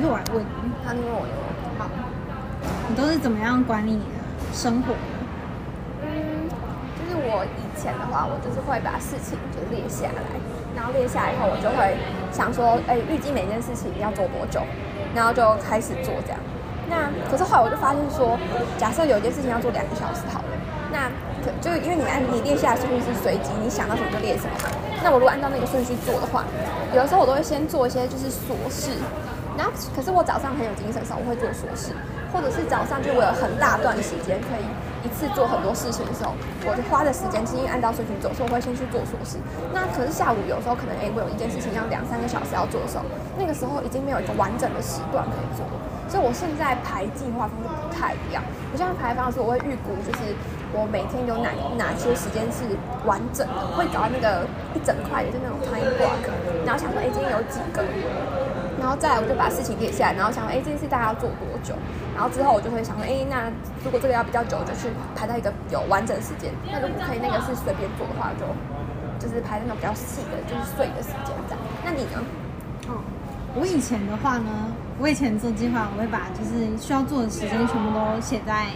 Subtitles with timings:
[0.00, 1.34] 还是我来问我有，
[1.78, 1.84] 好，
[2.88, 4.16] 你都是怎么样管理你的
[4.50, 4.98] 生活的？
[6.00, 6.48] 嗯，
[6.96, 10.24] 就是我以前的话，我就是会把事情就列下来，
[10.74, 11.98] 然后列下来以后，我就会
[12.32, 14.62] 想说，哎，预计每件事情要做多久，
[15.14, 16.40] 然后就开始做这样。
[16.88, 18.38] 那可是后来我就发现说，
[18.78, 20.56] 假设有一件事情要做两个小时好了，
[20.90, 21.12] 那
[21.44, 24.72] 可就是因为你按你列下来顺序是随机，你想到什么就列什么嘛。
[25.04, 26.48] 那我如果按照那个顺序做的话，
[26.96, 28.96] 有的时候我都会先做一些就是琐事，
[29.56, 31.92] 然后可是我早上很有精神的时候，我会做琐事，
[32.32, 34.64] 或者是早上就我有很大段时间可以
[35.04, 36.32] 一次做很多事情的时候，
[36.64, 39.36] 我就花的时间其实按照顺序走，所以我会先去做琐事。
[39.72, 43.04] 那可是下午有时候可能哎，我有一件事情要两三个小时要做的时候，
[43.36, 45.64] 那个时候已经没有一个完整的时段可以做。
[46.10, 48.42] 所以我现在排计划方式不太一样。
[48.72, 50.34] 我现在排方式，我会预估就是
[50.74, 52.66] 我每天有哪哪些时间是
[53.06, 54.42] 完整的，会找到那个
[54.74, 56.18] 一整块的，就那种 time block，
[56.66, 57.86] 然后想说，哎，今天有几个，
[58.80, 61.74] 然后再来我就把事情列下来，然后想说，哎，这件事大概要做多久？
[62.16, 63.52] 然后之后我就会想说，哎，那
[63.84, 66.50] 如果这个要比较久，就去排到一个有完整时间。
[66.66, 68.48] 那如果可以那个是随便做的话，就
[69.20, 71.60] 就是排那种比较细的，就是睡的时间这样。
[71.84, 72.24] 那你呢？
[72.88, 73.04] 哦，
[73.54, 74.72] 我以前的话呢？
[74.98, 78.66] 我以前做计划，我会把就是需要做的时间全部都写在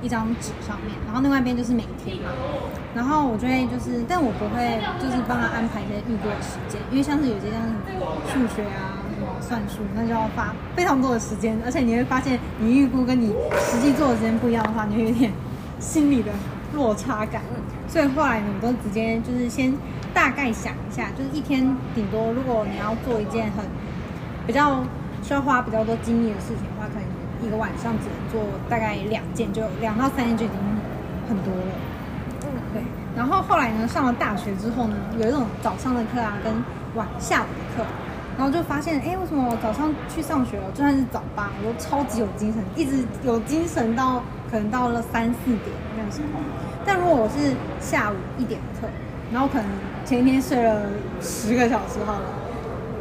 [0.00, 2.30] 一张纸上面，然后另外一边就是每天嘛。
[2.94, 7.66] 然后我就会就是，但我不会就是帮他安排一些预估的时间，因为像是有些像
[8.30, 8.91] 数学啊、
[9.42, 15.32] 算数，那就要花非常多的时间，而且你会发现你预估跟你实际做的时间不一样的话，你会有点
[15.78, 16.30] 心理的
[16.72, 17.42] 落差感。
[17.88, 19.74] 所以后来呢，我都直接就是先
[20.14, 23.64] 大概想一下，就是一天顶多如果你要做一件很
[24.46, 24.82] 比较。
[25.24, 30.58] 需要花比较多精力的事情的话，可能一个晚上只能做大概两件，就两到三件就已经
[31.28, 31.72] 很多了。
[32.42, 32.82] 嗯，对。
[33.14, 36.52] 然后后来呢，上了大学之后呢，有一种早上的课啊，跟
[36.96, 37.88] 晚下午的课，
[38.36, 46.40] 然后就发现，哎，为什么我早上去上学了，就算是早八，我都超级有精神，一直有精神到可能到了三四点那个时候。
[46.84, 48.88] 但如果我是下午一点的课，
[49.32, 49.66] 然后可能
[50.04, 50.82] 前一天睡了
[51.20, 52.26] 十个小时好了。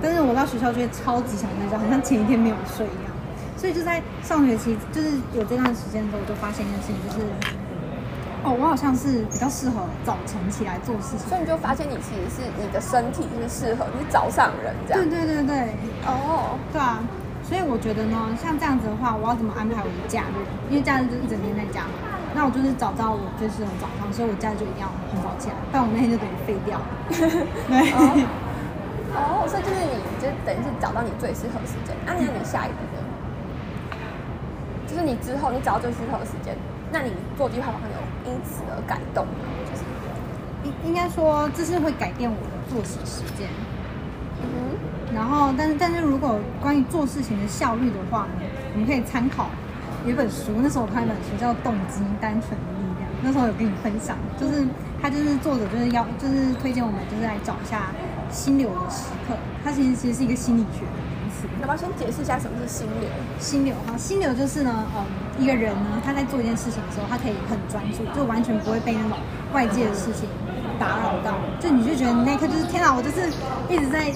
[0.00, 3.12] 但是我到学校就会超级想睡觉，好像前一天没有睡一样。
[3.56, 7.26] 所以就在上学期，就是有这段时间的时候，我就发现一件事情，就是
[8.44, 11.28] 哦，我好像是比较适合早晨起来做事情。
[11.28, 15.08] 所以你就发现你其实是你的身体是适合你是早上人这样。
[15.08, 15.74] 对对对对。
[16.06, 16.58] 哦。
[16.72, 17.00] 对啊。
[17.42, 20.38] 所以我觉得呢，像这样子的话，我要怎么安排我的假日？
[20.68, 21.96] 因为假日就一整天在家嘛。
[22.36, 26.86] 那我就是找到我最适合早上，所以我假日就一定要很早起来，不然我那天就等于废掉了。
[27.10, 27.90] 对。
[29.16, 31.96] 哦，所以就是你，就等于是找到你最适合时间。
[32.04, 33.00] 那那你下一步呢？
[34.84, 36.52] 就是你之后你找到最适合的时间，
[36.92, 39.26] 那你做计划方向有因此而感动？
[39.70, 39.82] 就是
[40.64, 43.48] 应应该说这是会改变我的作息时间。
[44.42, 44.76] 嗯。
[45.14, 48.44] 然后，但是但是如果关于做事情的效率的话呢，
[48.74, 49.48] 我们可以参考
[50.04, 54.66] 有一本书，那时候我看一本书叫《动机单纯的力量》，那时候有跟你分享，就是
[55.00, 57.90] 他就是作者就是要就是推荐我们就是来找一下。
[58.30, 59.34] 心流的时刻，
[59.64, 60.84] 它其实其实是一个心理学。
[61.60, 63.08] 要不要先解释一下什么是心流？
[63.38, 65.04] 心流哈，心流就是呢，嗯，
[65.42, 69.18] 一个人呢，他在做一件事情的时候，他可以很专注，就完全不会被那种
[69.52, 70.28] 外界的事情
[70.78, 71.34] 打扰到。
[71.58, 73.26] 就你就觉得你那一刻就是天啊，我就是
[73.68, 74.12] 一直在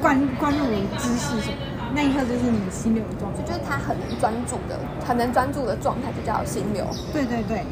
[0.00, 1.58] 关关注我的知识什么，
[1.94, 6.86] 那一刻就是你心流的状态，就是他很能专注的，很能专注的状态就叫心流。
[7.12, 7.64] 对对对，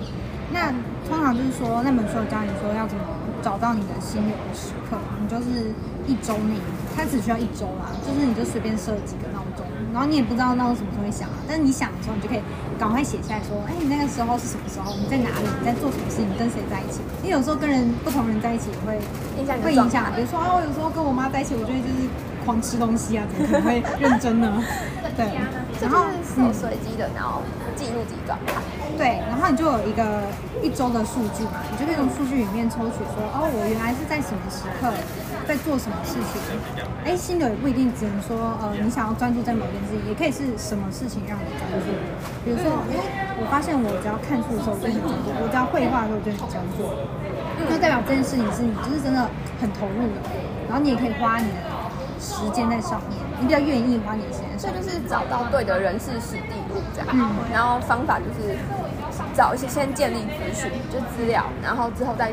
[0.51, 0.75] 那
[1.09, 3.05] 通常就是说那本书有教你说要怎么。
[3.43, 5.75] 找到你的心流的时刻，你就是
[6.07, 6.55] 一周内，
[6.97, 12.41] 它只需要一周啦，就是你就随便设几个闹钟，然后你也不知道闹钟什么时候会响啊，但是你想的时候，你就可以
[12.79, 14.95] 赶快写下来说，哎，你那个时候是什么时候？
[14.97, 15.47] 你在哪里？
[15.61, 16.23] 你在做什么事？
[16.23, 17.01] 你跟谁在一起？
[17.23, 18.99] 因为有时候跟人不同人在一起也会，
[19.63, 20.13] 会影响。
[20.15, 22.09] 比如说啊，我有时候跟我妈在一起，我就会就是
[22.45, 24.63] 狂吃东西啊，怎么可能会 认真呢？
[25.17, 25.27] 对，
[25.83, 27.43] 然后是随机的，然后
[27.75, 28.55] 记录自己状态。
[28.97, 30.23] 对，然后你就有一个
[30.63, 34.95] 一周的数据嘛，你就可以从数据里面抽取说，哦，我原来是在什么时刻
[35.49, 36.39] 在做什么事情。
[37.05, 41.91] 哎，心流也不一定只能说，呃，你想要专注在某件事情，也可以是什么事情让你专注。
[42.47, 46.87] 比如说，哎，我发现我只要看书的时候我就很专注，我只要绘画的时候我就很专注，
[47.67, 49.27] 就代表这件事情是你就是真的
[49.59, 50.23] 很投入的。
[50.69, 51.59] 然后你也可以花你的
[52.23, 53.19] 时间在上面。
[53.41, 57.09] 你比较愿意花你的时间，所以就是找到对的人事实地物这样。
[57.11, 58.55] 嗯，然后方法就是
[59.35, 62.31] 找一些先建立资讯，就资料，然后之后再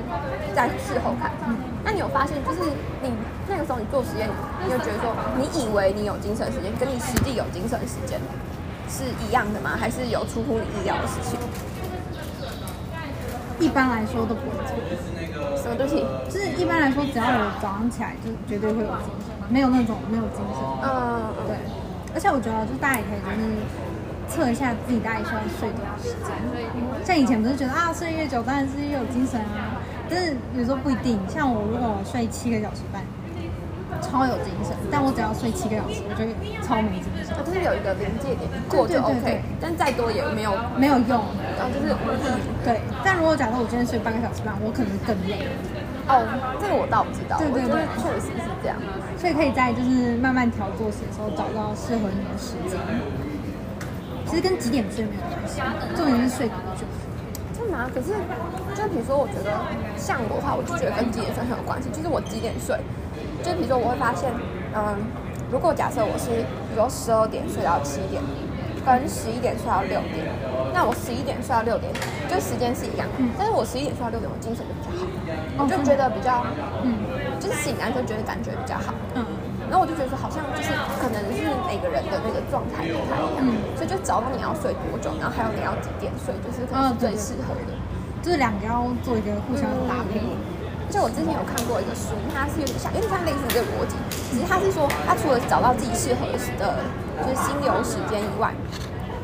[0.54, 1.32] 再事后看。
[1.48, 2.70] 嗯，那你有发现，就是
[3.02, 3.10] 你
[3.48, 4.30] 那个时候你做实验，
[4.64, 5.12] 你就觉得说，
[5.42, 8.22] 你以为你有精神时间，跟你实际有精神时间
[8.88, 9.72] 是一样的吗？
[9.76, 11.40] 还是有出乎你意料的事情？
[13.60, 14.78] 一般来说都不会错。
[15.58, 16.06] 什么东西？
[16.30, 19.34] 就是一般来说，只要我早上起来，就绝对会有精神。
[19.50, 21.58] 没有那种没有精神，嗯，对。
[22.14, 23.44] 而且我觉得，就是大家也可以就是
[24.28, 26.30] 测一下自己大概需要睡多少时间。
[27.06, 31.20] 像以前不是觉得啊，睡越久当然是越有精神啊，但是有时候不一定。
[31.28, 33.02] 像我如果睡七个小时半，
[34.02, 36.24] 超有精神，但我只要睡七个小时，我就
[36.66, 41.22] 超没精神，就是有一个临界点过就 OK，对但再多也没有，没有用。
[41.58, 41.96] 然后就是。
[42.64, 45.48] 对，但如果假设我今天睡半个小时半，我可能更累，
[46.10, 46.26] 哦，
[46.60, 48.76] 这个我倒不知道，对对对确实是这样。
[49.18, 52.80] 所以可以在就是慢慢调作息的时候找到适合你的时间。
[54.26, 55.62] 其实跟几点睡没有关系，
[55.96, 56.86] 重点是睡多久。
[57.54, 57.90] 真的吗？
[57.94, 58.14] 可是，
[58.76, 59.52] 就比如说，我觉得
[59.98, 61.90] 像我的话，我就觉得跟几点睡很有关系。
[61.90, 62.78] 就是我几点睡，
[63.44, 64.32] 就比如说我会发现，
[64.74, 64.96] 嗯，
[65.52, 66.30] 如果假设我是
[66.70, 68.22] 比如说十二点睡到七点，
[68.98, 70.26] 跟十一点睡到六点，
[70.74, 71.94] 那我十一点睡到六点，
[72.26, 75.06] 就时间是一样，嗯但是我十一点睡到六点，我精神就比较好，
[75.58, 76.42] 哦我就觉得比较，
[76.82, 76.98] 嗯
[77.38, 78.94] 就是醒来就觉得感觉比较好。
[79.14, 79.22] 嗯，
[79.70, 87.72] 然后我就觉得说，好像就是可能是每个人的那个状态不太一样，嗯所以就找到你要睡多久，然后还有你要几点睡，就是可能是最适合的。
[88.22, 90.20] 就是两个要做一个互相搭配。
[90.20, 93.94] 而且我之前有看过一个书，它是有点像，有点像类似这个逻辑，
[94.34, 96.82] 只是它是说，它除了找到自己适合时的，
[97.24, 98.54] 就是心流时间以外，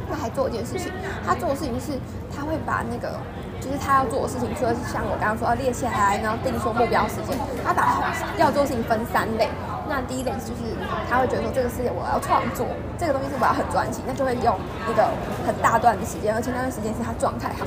[0.10, 0.92] 他还做一件事情，
[1.26, 2.00] 他做的事情是，
[2.36, 3.20] 他会把那个。
[3.56, 7.34] 就是他要做的事情，除了是像我刚刚说要列下来，然后定说目标时间，
[7.66, 9.50] 他把要做事情分三类。
[9.90, 10.78] 那第一类就是
[11.10, 12.68] 他会觉得说这个事情我要创作，
[13.00, 14.54] 这个东西是我要很专心，那就会用
[14.86, 15.10] 一个
[15.48, 17.66] 很大段的时间，而且那段时间是他状态好。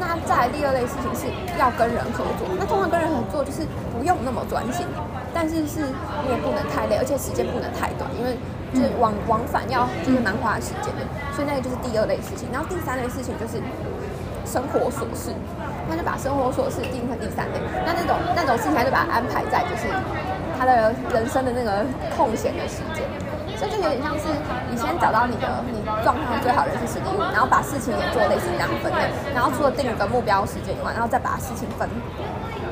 [0.00, 1.30] 那再来第二类事情是
[1.60, 3.06] 要跟人合作，那通常跟人
[3.50, 4.86] 就是不用那么专心，
[5.34, 5.82] 但是是
[6.22, 8.38] 你也不能太累，而且时间不能太短，因为
[8.70, 11.02] 就是往往返要就是蛮花时间的，
[11.34, 12.46] 所以那个就是第二类事情。
[12.54, 13.58] 然后第三类事情就是
[14.46, 15.34] 生活琐事，
[15.90, 17.58] 那就把生活琐事定成第三类。
[17.82, 19.90] 那那种那种事情，他就把它安排在就是
[20.54, 21.82] 他的人生的那个
[22.14, 23.02] 空闲的时间。
[23.58, 24.24] 所以就有点像是
[24.70, 29.04] 你先找到你的你状态最好的是十第五，然后把事情也做类似这样分类，
[29.34, 31.86] 然后除了定一个目标时间以外，然后再把事情分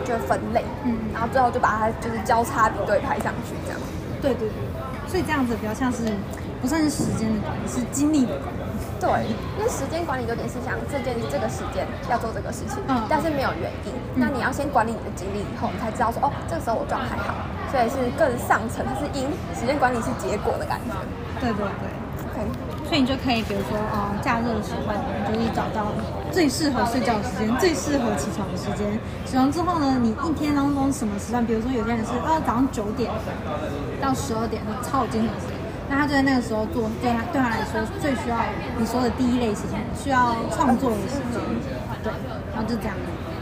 [0.08, 3.78] 就是分类，嗯然后最后就把它就是交叉比对排上去这样。
[4.22, 4.56] 对对对，
[5.06, 6.08] 所以这样子比较像是
[6.62, 8.58] 不算是时间的管理，是精力的管理。
[8.98, 9.06] 对，
[9.54, 13.92] 因为时间管理有点是想这件这个时间要做这个事情，嗯但是没有原因。
[14.16, 20.90] 那你要先管理你的精力，以后你才知道说，哦，这个时候我状态好，所以是更上层，它是因，时间管理是结果的感觉。
[21.38, 21.86] 对对对，
[22.88, 25.92] 所以你就可以比如说啊，假日的时候，你就是找到
[26.32, 28.98] 最适合睡觉的时间，最适合起床的时间。
[29.26, 31.44] 起床之后呢，你一天当中什么时段？
[31.44, 33.10] 比如说有些人是哦早上九点
[34.00, 35.56] 到十二点，超有精神的时间。
[35.90, 38.36] 那他就在那个时候做，对他对他来说最需要
[38.78, 41.40] 你说的第一类时间，需要创作的时间，
[42.02, 42.12] 对，
[42.52, 42.94] 然后就这样。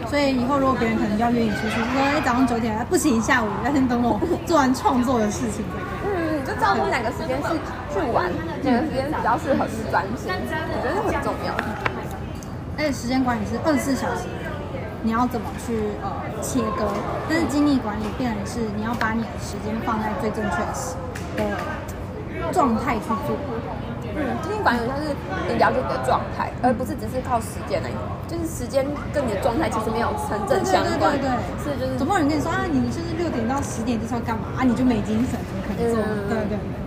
[0.06, 5.64] 所以以后如果别人可能要约你出去，就说哎早上九点，不行，下午要先等我做完创作的事情
[6.74, 6.90] 再可以。
[6.90, 7.48] 嗯，你就知道说哪个时间是
[7.92, 8.30] 去玩，
[8.62, 11.54] 哪个时间比较适合是专心，我觉得这很重要。
[12.78, 14.28] 而且时间管理是二十四小时，
[15.02, 16.88] 你要怎么去呃切割？
[17.28, 20.94] 但是精力管理变成是你要把你的时间放在最正确时
[21.36, 23.36] 的状态去做。
[24.72, 25.14] 嗯，精力管理像是
[25.46, 27.94] 你了解你的状态，而不是只是靠时间而已。
[28.26, 28.84] 就是时间
[29.14, 36.02] 跟你的状态其实没有成正相关，对对对对是就是总不能跟你说啊，你就是六点到十点就是要干嘛啊，你就没精神，怎么可能做？
[36.02, 36.86] 嗯对对对。